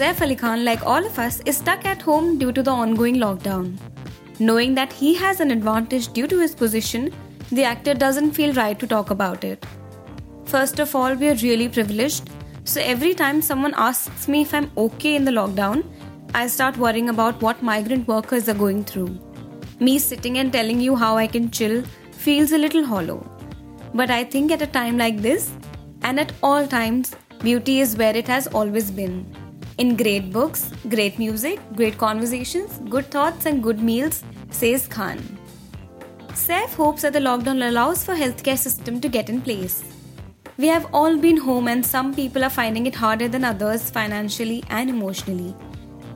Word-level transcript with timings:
Saif 0.00 0.22
Ali 0.22 0.34
Khan, 0.34 0.64
like 0.64 0.86
all 0.86 1.04
of 1.04 1.18
us, 1.18 1.42
is 1.44 1.58
stuck 1.58 1.84
at 1.84 2.00
home 2.00 2.38
due 2.38 2.52
to 2.52 2.62
the 2.62 2.70
ongoing 2.70 3.16
lockdown. 3.16 3.76
Knowing 4.38 4.74
that 4.74 4.90
he 4.90 5.12
has 5.14 5.40
an 5.40 5.50
advantage 5.50 6.10
due 6.14 6.26
to 6.26 6.38
his 6.38 6.54
position, 6.54 7.12
the 7.52 7.64
actor 7.64 7.92
doesn't 7.92 8.30
feel 8.30 8.54
right 8.54 8.78
to 8.78 8.86
talk 8.86 9.10
about 9.10 9.44
it. 9.44 9.66
First 10.46 10.78
of 10.78 10.94
all, 10.96 11.12
we 11.12 11.28
are 11.28 11.34
really 11.42 11.68
privileged, 11.68 12.30
so 12.64 12.80
every 12.80 13.12
time 13.12 13.42
someone 13.42 13.74
asks 13.76 14.26
me 14.26 14.40
if 14.40 14.54
I'm 14.54 14.70
okay 14.84 15.16
in 15.16 15.26
the 15.26 15.32
lockdown, 15.32 15.84
I 16.32 16.46
start 16.46 16.78
worrying 16.78 17.10
about 17.10 17.42
what 17.42 17.62
migrant 17.62 18.08
workers 18.08 18.48
are 18.48 18.54
going 18.54 18.84
through. 18.84 19.20
Me 19.80 19.98
sitting 19.98 20.38
and 20.38 20.50
telling 20.50 20.80
you 20.80 20.96
how 20.96 21.18
I 21.18 21.26
can 21.26 21.50
chill 21.50 21.82
feels 22.12 22.52
a 22.52 22.64
little 22.64 22.86
hollow. 22.86 23.20
But 23.92 24.10
I 24.10 24.24
think 24.24 24.50
at 24.50 24.62
a 24.62 24.66
time 24.78 24.96
like 24.96 25.20
this, 25.20 25.50
and 26.00 26.18
at 26.18 26.32
all 26.42 26.66
times, 26.66 27.14
beauty 27.40 27.80
is 27.80 27.96
where 27.98 28.16
it 28.16 28.28
has 28.28 28.46
always 28.46 28.90
been. 28.90 29.26
In 29.82 29.96
great 29.96 30.30
books, 30.30 30.72
great 30.90 31.18
music, 31.18 31.58
great 31.74 31.96
conversations, 31.96 32.80
good 32.90 33.06
thoughts, 33.10 33.46
and 33.46 33.62
good 33.62 33.80
meals, 33.80 34.22
says 34.50 34.86
Khan. 34.86 35.18
Saif 36.40 36.74
hopes 36.74 37.00
that 37.00 37.14
the 37.14 37.18
lockdown 37.18 37.66
allows 37.66 38.04
for 38.04 38.14
healthcare 38.14 38.58
system 38.58 39.00
to 39.00 39.08
get 39.08 39.30
in 39.30 39.40
place. 39.40 39.82
We 40.58 40.66
have 40.66 40.86
all 40.92 41.16
been 41.16 41.38
home 41.38 41.66
and 41.66 41.86
some 41.86 42.12
people 42.14 42.44
are 42.44 42.50
finding 42.50 42.84
it 42.84 42.94
harder 42.94 43.26
than 43.26 43.42
others 43.42 43.88
financially 43.88 44.62
and 44.68 44.90
emotionally. 44.90 45.54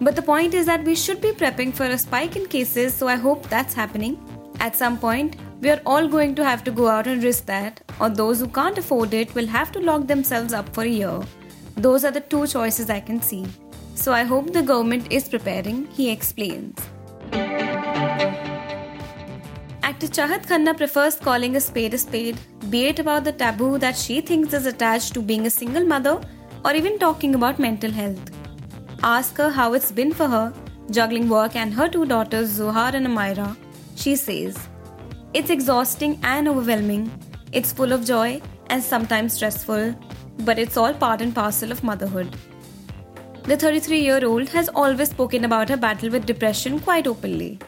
But 0.00 0.16
the 0.16 0.22
point 0.22 0.54
is 0.54 0.66
that 0.66 0.82
we 0.82 0.96
should 0.96 1.20
be 1.20 1.30
prepping 1.30 1.72
for 1.72 1.84
a 1.84 1.98
spike 1.98 2.34
in 2.34 2.46
cases, 2.46 2.92
so 2.92 3.06
I 3.06 3.14
hope 3.14 3.48
that's 3.48 3.74
happening. 3.74 4.18
At 4.58 4.74
some 4.74 4.98
point, 4.98 5.36
we 5.60 5.70
are 5.70 5.80
all 5.86 6.08
going 6.08 6.34
to 6.34 6.44
have 6.44 6.64
to 6.64 6.72
go 6.72 6.88
out 6.88 7.06
and 7.06 7.22
risk 7.22 7.46
that, 7.46 7.80
or 8.00 8.10
those 8.10 8.40
who 8.40 8.48
can't 8.48 8.76
afford 8.76 9.14
it 9.14 9.32
will 9.36 9.46
have 9.46 9.70
to 9.70 9.78
lock 9.78 10.08
themselves 10.08 10.52
up 10.52 10.74
for 10.74 10.82
a 10.82 10.88
year. 10.88 11.20
Those 11.76 12.04
are 12.04 12.10
the 12.10 12.20
two 12.20 12.46
choices 12.46 12.90
I 12.90 13.00
can 13.00 13.20
see. 13.22 13.46
So 13.94 14.12
I 14.12 14.24
hope 14.24 14.52
the 14.52 14.62
government 14.62 15.12
is 15.12 15.28
preparing, 15.28 15.86
he 15.88 16.10
explains. 16.10 16.78
Actor 19.82 20.06
Chahat 20.08 20.46
Khanna 20.46 20.76
prefers 20.76 21.16
calling 21.16 21.56
a 21.56 21.60
spade 21.60 21.94
a 21.94 21.98
spade, 21.98 22.38
be 22.70 22.86
it 22.86 22.98
about 22.98 23.24
the 23.24 23.32
taboo 23.32 23.78
that 23.78 23.96
she 23.96 24.20
thinks 24.20 24.52
is 24.52 24.66
attached 24.66 25.14
to 25.14 25.22
being 25.22 25.46
a 25.46 25.50
single 25.50 25.84
mother 25.84 26.20
or 26.64 26.74
even 26.74 26.98
talking 26.98 27.34
about 27.34 27.58
mental 27.58 27.90
health. 27.90 28.30
Ask 29.02 29.36
her 29.36 29.50
how 29.50 29.72
it's 29.74 29.92
been 29.92 30.12
for 30.12 30.28
her, 30.28 30.52
juggling 30.90 31.28
work 31.28 31.56
and 31.56 31.74
her 31.74 31.88
two 31.88 32.06
daughters, 32.06 32.48
Zohar 32.48 32.94
and 32.94 33.06
Amira. 33.06 33.56
She 33.96 34.16
says, 34.16 34.56
It's 35.34 35.50
exhausting 35.50 36.18
and 36.22 36.48
overwhelming. 36.48 37.10
It's 37.52 37.72
full 37.72 37.92
of 37.92 38.04
joy 38.04 38.40
and 38.68 38.82
sometimes 38.82 39.34
stressful, 39.34 39.94
but 40.38 40.58
it's 40.58 40.76
all 40.76 40.92
part 40.92 41.20
and 41.20 41.34
parcel 41.34 41.72
of 41.72 41.82
motherhood. 41.84 42.36
The 43.44 43.56
33 43.56 44.00
year 44.00 44.24
old 44.24 44.48
has 44.50 44.68
always 44.68 45.10
spoken 45.10 45.44
about 45.44 45.68
her 45.68 45.76
battle 45.76 46.10
with 46.10 46.26
depression 46.26 46.78
quite 46.78 47.06
openly. 47.06 47.58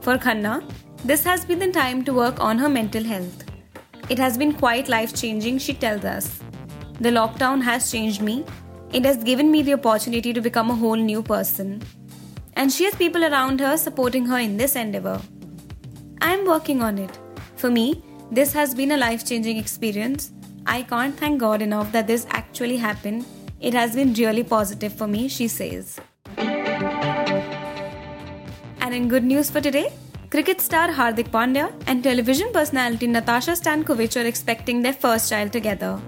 For 0.00 0.16
Khanna, 0.16 0.64
this 1.04 1.24
has 1.24 1.44
been 1.44 1.58
the 1.58 1.70
time 1.70 2.04
to 2.04 2.14
work 2.14 2.40
on 2.40 2.58
her 2.58 2.68
mental 2.68 3.04
health. 3.04 3.44
It 4.08 4.18
has 4.18 4.38
been 4.38 4.52
quite 4.52 4.88
life 4.88 5.14
changing, 5.14 5.58
she 5.58 5.74
tells 5.74 6.04
us. 6.04 6.40
The 7.00 7.10
lockdown 7.10 7.62
has 7.62 7.90
changed 7.90 8.22
me. 8.22 8.44
It 8.92 9.04
has 9.04 9.22
given 9.22 9.50
me 9.50 9.62
the 9.62 9.74
opportunity 9.74 10.32
to 10.32 10.40
become 10.40 10.70
a 10.70 10.74
whole 10.74 10.96
new 10.96 11.22
person. 11.22 11.82
And 12.54 12.70
she 12.70 12.84
has 12.84 12.94
people 12.94 13.24
around 13.24 13.60
her 13.60 13.76
supporting 13.76 14.26
her 14.26 14.38
in 14.38 14.56
this 14.56 14.76
endeavor. 14.76 15.20
I 16.20 16.34
am 16.34 16.44
working 16.46 16.82
on 16.82 16.98
it. 16.98 17.18
For 17.56 17.70
me, 17.70 18.02
this 18.30 18.52
has 18.52 18.74
been 18.74 18.92
a 18.92 18.96
life 18.96 19.26
changing 19.26 19.56
experience. 19.56 20.32
I 20.66 20.82
can't 20.82 21.16
thank 21.16 21.40
God 21.40 21.60
enough 21.60 21.90
that 21.92 22.06
this 22.06 22.26
actually 22.30 22.76
happened. 22.76 23.24
It 23.60 23.74
has 23.74 23.94
been 23.94 24.12
really 24.14 24.44
positive 24.44 24.92
for 24.92 25.06
me, 25.06 25.28
she 25.28 25.48
says. 25.48 26.00
And 28.80 28.94
in 28.94 29.08
good 29.08 29.24
news 29.24 29.50
for 29.50 29.60
today, 29.60 29.92
cricket 30.30 30.60
star 30.60 30.88
Hardik 30.88 31.30
Pandya 31.30 31.72
and 31.86 32.02
television 32.02 32.52
personality 32.52 33.06
Natasha 33.06 33.52
Stankovic 33.52 34.20
are 34.20 34.26
expecting 34.26 34.82
their 34.82 34.92
first 34.92 35.30
child 35.30 35.52
together. 35.52 36.00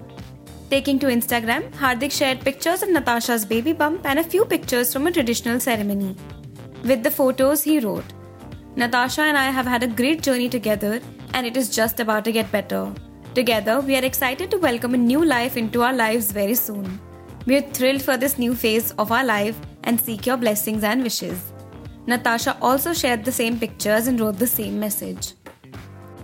Taking 0.69 0.99
to 0.99 1.07
Instagram, 1.07 1.69
Hardik 1.73 2.11
shared 2.11 2.39
pictures 2.41 2.81
of 2.81 2.89
Natasha's 2.89 3.45
baby 3.45 3.73
bump 3.73 4.05
and 4.05 4.19
a 4.19 4.23
few 4.23 4.45
pictures 4.45 4.91
from 4.91 5.07
a 5.07 5.11
traditional 5.11 5.59
ceremony. 5.59 6.15
With 6.83 7.03
the 7.03 7.11
photos, 7.11 7.63
he 7.63 7.79
wrote, 7.79 8.05
Natasha 8.75 9.21
and 9.21 9.37
I 9.37 9.51
have 9.51 9.65
had 9.65 9.83
a 9.83 9.87
great 9.87 10.21
journey 10.21 10.49
together 10.49 11.01
and 11.33 11.45
it 11.45 11.55
is 11.57 11.69
just 11.69 11.99
about 11.99 12.25
to 12.25 12.31
get 12.31 12.51
better. 12.51 12.91
Together, 13.35 13.81
we 13.81 13.97
are 13.97 14.05
excited 14.05 14.49
to 14.49 14.57
welcome 14.57 14.93
a 14.93 14.97
new 14.97 15.25
life 15.25 15.57
into 15.57 15.81
our 15.81 15.91
lives 15.91 16.31
very 16.31 16.55
soon. 16.55 17.01
We 17.45 17.57
are 17.57 17.69
thrilled 17.77 18.01
for 18.01 18.15
this 18.15 18.37
new 18.37 18.55
phase 18.55 18.91
of 18.91 19.11
our 19.11 19.25
life 19.25 19.57
and 19.83 19.99
seek 19.99 20.25
your 20.25 20.37
blessings 20.37 20.85
and 20.85 21.03
wishes. 21.03 21.51
Natasha 22.07 22.57
also 22.61 22.93
shared 22.93 23.25
the 23.25 23.33
same 23.33 23.59
pictures 23.59 24.07
and 24.07 24.21
wrote 24.21 24.39
the 24.39 24.47
same 24.47 24.79
message. 24.79 25.33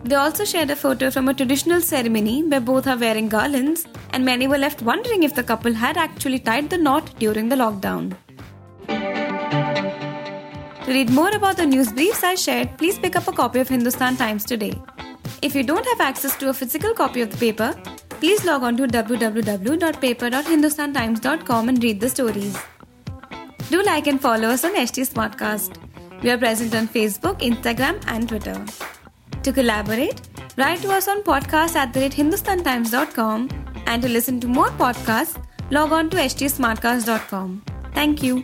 They 0.05 0.15
also 0.15 0.45
shared 0.45 0.69
a 0.69 0.75
photo 0.77 1.11
from 1.11 1.27
a 1.27 1.33
traditional 1.33 1.81
ceremony 1.81 2.43
where 2.43 2.61
both 2.61 2.87
are 2.87 2.97
wearing 2.97 3.27
garlands, 3.27 3.85
and 4.11 4.23
many 4.23 4.47
were 4.47 4.57
left 4.57 4.81
wondering 4.81 5.23
if 5.23 5.35
the 5.35 5.43
couple 5.43 5.73
had 5.73 5.97
actually 5.97 6.39
tied 6.39 6.69
the 6.69 6.77
knot 6.77 7.11
during 7.19 7.49
the 7.49 7.57
lockdown. 7.57 8.15
To 10.85 10.87
read 10.87 11.09
more 11.09 11.35
about 11.35 11.57
the 11.57 11.65
news 11.65 11.91
briefs 11.91 12.23
I 12.23 12.35
shared, 12.35 12.77
please 12.77 12.97
pick 12.97 13.17
up 13.17 13.27
a 13.27 13.33
copy 13.33 13.59
of 13.59 13.67
Hindustan 13.67 14.15
Times 14.15 14.45
today. 14.45 14.81
If 15.41 15.55
you 15.55 15.63
don't 15.63 15.85
have 15.85 16.01
access 16.01 16.35
to 16.37 16.49
a 16.49 16.53
physical 16.53 16.93
copy 16.93 17.21
of 17.21 17.31
the 17.31 17.37
paper, 17.37 17.73
please 18.09 18.43
log 18.45 18.63
on 18.63 18.77
to 18.77 18.87
www.paper.hindustantimes.com 18.87 21.69
and 21.69 21.83
read 21.83 21.99
the 21.99 22.09
stories. 22.09 22.57
Do 23.69 23.83
like 23.83 24.07
and 24.07 24.21
follow 24.21 24.49
us 24.49 24.63
on 24.65 24.75
HT 24.75 25.07
Smartcast. 25.13 25.77
We 26.21 26.29
are 26.29 26.37
present 26.37 26.75
on 26.75 26.87
Facebook, 26.87 27.39
Instagram, 27.39 27.99
and 28.07 28.29
Twitter. 28.29 28.63
To 29.43 29.51
collaborate, 29.51 30.21
write 30.57 30.81
to 30.81 30.91
us 30.91 31.07
on 31.07 31.23
podcast 31.23 31.75
at 31.75 31.93
the 31.93 32.01
rate 32.01 32.11
hindustantimes.com 32.11 33.49
and 33.87 34.01
to 34.01 34.09
listen 34.09 34.39
to 34.41 34.47
more 34.47 34.69
podcasts, 34.69 35.41
log 35.71 35.91
on 35.91 36.09
to 36.11 36.17
htsmartcast.com. 36.17 37.63
Thank 37.93 38.21
you. 38.21 38.43